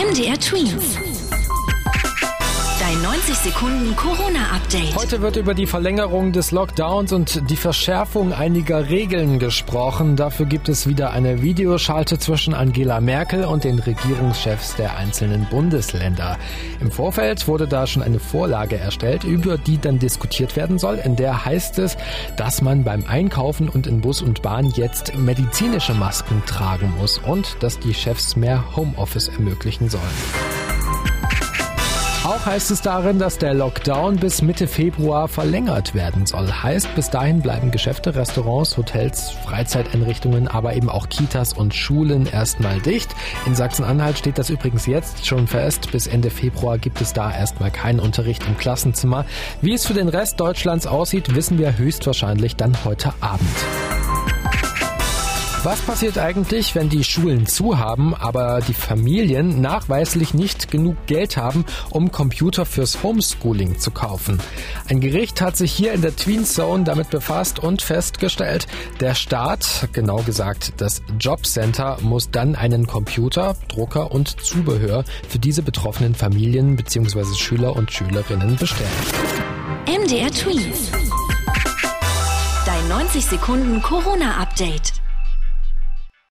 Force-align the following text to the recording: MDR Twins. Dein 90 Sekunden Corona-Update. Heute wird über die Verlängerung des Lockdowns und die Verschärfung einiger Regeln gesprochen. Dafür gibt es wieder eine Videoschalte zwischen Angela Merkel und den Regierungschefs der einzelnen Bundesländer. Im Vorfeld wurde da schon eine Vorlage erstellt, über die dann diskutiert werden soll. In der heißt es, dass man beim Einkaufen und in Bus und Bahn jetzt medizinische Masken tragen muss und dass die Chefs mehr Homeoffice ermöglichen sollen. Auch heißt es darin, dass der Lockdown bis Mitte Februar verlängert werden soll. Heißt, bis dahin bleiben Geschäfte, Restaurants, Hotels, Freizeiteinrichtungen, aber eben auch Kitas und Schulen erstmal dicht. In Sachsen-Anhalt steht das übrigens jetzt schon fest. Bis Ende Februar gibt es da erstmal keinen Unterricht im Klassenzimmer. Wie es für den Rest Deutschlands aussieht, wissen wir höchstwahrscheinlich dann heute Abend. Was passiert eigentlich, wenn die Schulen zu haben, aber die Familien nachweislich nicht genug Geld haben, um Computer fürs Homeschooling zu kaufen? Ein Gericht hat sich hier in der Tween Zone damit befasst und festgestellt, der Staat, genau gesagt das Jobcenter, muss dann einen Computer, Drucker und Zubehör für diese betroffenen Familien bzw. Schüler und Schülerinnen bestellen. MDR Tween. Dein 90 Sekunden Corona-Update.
MDR 0.00 0.38
Twins. 0.38 1.09
Dein 2.90 3.02
90 3.02 3.36
Sekunden 3.36 3.94
Corona-Update. 3.94 4.96
Heute 4.96 5.22
wird 5.22 5.36
über 5.36 5.54
die 5.54 5.68
Verlängerung 5.68 6.32
des 6.32 6.50
Lockdowns 6.50 7.12
und 7.12 7.48
die 7.48 7.54
Verschärfung 7.54 8.32
einiger 8.32 8.88
Regeln 8.88 9.38
gesprochen. 9.38 10.16
Dafür 10.16 10.46
gibt 10.46 10.68
es 10.68 10.88
wieder 10.88 11.12
eine 11.12 11.40
Videoschalte 11.40 12.18
zwischen 12.18 12.52
Angela 12.52 13.00
Merkel 13.00 13.44
und 13.44 13.62
den 13.62 13.78
Regierungschefs 13.78 14.74
der 14.74 14.96
einzelnen 14.96 15.46
Bundesländer. 15.48 16.36
Im 16.80 16.90
Vorfeld 16.90 17.46
wurde 17.46 17.68
da 17.68 17.86
schon 17.86 18.02
eine 18.02 18.18
Vorlage 18.18 18.76
erstellt, 18.76 19.22
über 19.22 19.56
die 19.56 19.78
dann 19.78 20.00
diskutiert 20.00 20.56
werden 20.56 20.80
soll. 20.80 20.96
In 20.96 21.14
der 21.14 21.44
heißt 21.44 21.78
es, 21.78 21.96
dass 22.36 22.60
man 22.60 22.82
beim 22.82 23.04
Einkaufen 23.06 23.68
und 23.68 23.86
in 23.86 24.00
Bus 24.00 24.20
und 24.20 24.42
Bahn 24.42 24.68
jetzt 24.70 25.16
medizinische 25.16 25.94
Masken 25.94 26.42
tragen 26.44 26.92
muss 26.98 27.18
und 27.18 27.56
dass 27.60 27.78
die 27.78 27.94
Chefs 27.94 28.34
mehr 28.34 28.64
Homeoffice 28.74 29.28
ermöglichen 29.28 29.88
sollen. 29.88 30.59
Auch 32.30 32.46
heißt 32.46 32.70
es 32.70 32.80
darin, 32.80 33.18
dass 33.18 33.38
der 33.38 33.54
Lockdown 33.54 34.14
bis 34.14 34.40
Mitte 34.40 34.68
Februar 34.68 35.26
verlängert 35.26 35.96
werden 35.96 36.26
soll. 36.26 36.46
Heißt, 36.46 36.94
bis 36.94 37.10
dahin 37.10 37.42
bleiben 37.42 37.72
Geschäfte, 37.72 38.14
Restaurants, 38.14 38.76
Hotels, 38.76 39.30
Freizeiteinrichtungen, 39.44 40.46
aber 40.46 40.74
eben 40.74 40.88
auch 40.88 41.08
Kitas 41.08 41.52
und 41.52 41.74
Schulen 41.74 42.26
erstmal 42.26 42.78
dicht. 42.82 43.16
In 43.46 43.56
Sachsen-Anhalt 43.56 44.16
steht 44.16 44.38
das 44.38 44.48
übrigens 44.48 44.86
jetzt 44.86 45.26
schon 45.26 45.48
fest. 45.48 45.90
Bis 45.90 46.06
Ende 46.06 46.30
Februar 46.30 46.78
gibt 46.78 47.00
es 47.00 47.12
da 47.12 47.34
erstmal 47.34 47.72
keinen 47.72 47.98
Unterricht 47.98 48.46
im 48.46 48.56
Klassenzimmer. 48.56 49.26
Wie 49.60 49.74
es 49.74 49.84
für 49.84 49.94
den 49.94 50.08
Rest 50.08 50.38
Deutschlands 50.38 50.86
aussieht, 50.86 51.34
wissen 51.34 51.58
wir 51.58 51.78
höchstwahrscheinlich 51.78 52.54
dann 52.54 52.84
heute 52.84 53.12
Abend. 53.20 53.48
Was 55.62 55.82
passiert 55.82 56.16
eigentlich, 56.16 56.74
wenn 56.74 56.88
die 56.88 57.04
Schulen 57.04 57.44
zu 57.44 57.78
haben, 57.78 58.14
aber 58.14 58.62
die 58.66 58.72
Familien 58.72 59.60
nachweislich 59.60 60.32
nicht 60.32 60.70
genug 60.70 60.96
Geld 61.04 61.36
haben, 61.36 61.66
um 61.90 62.10
Computer 62.10 62.64
fürs 62.64 63.02
Homeschooling 63.02 63.78
zu 63.78 63.90
kaufen? 63.90 64.40
Ein 64.88 65.00
Gericht 65.00 65.42
hat 65.42 65.58
sich 65.58 65.70
hier 65.70 65.92
in 65.92 66.00
der 66.00 66.16
Tween 66.16 66.46
Zone 66.46 66.84
damit 66.84 67.10
befasst 67.10 67.58
und 67.58 67.82
festgestellt, 67.82 68.68
der 69.00 69.14
Staat, 69.14 69.90
genau 69.92 70.22
gesagt 70.22 70.72
das 70.78 71.02
Jobcenter, 71.18 71.98
muss 72.00 72.30
dann 72.30 72.54
einen 72.54 72.86
Computer, 72.86 73.54
Drucker 73.68 74.12
und 74.12 74.40
Zubehör 74.40 75.04
für 75.28 75.38
diese 75.38 75.62
betroffenen 75.62 76.14
Familien 76.14 76.76
bzw. 76.76 77.34
Schüler 77.36 77.76
und 77.76 77.92
Schülerinnen 77.92 78.56
bestellen. 78.56 78.88
MDR 79.86 80.30
Tween. 80.30 80.72
Dein 82.64 82.88
90 82.88 83.26
Sekunden 83.26 83.82
Corona-Update. 83.82 84.94